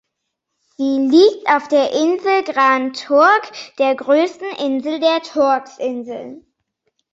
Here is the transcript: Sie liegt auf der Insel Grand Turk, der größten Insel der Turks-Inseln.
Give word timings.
Sie 0.77 0.97
liegt 1.11 1.47
auf 1.47 1.67
der 1.67 1.91
Insel 1.93 2.41
Grand 2.43 2.99
Turk, 3.03 3.51
der 3.77 3.93
größten 3.93 4.47
Insel 4.57 4.99
der 4.99 5.21
Turks-Inseln. 5.21 6.43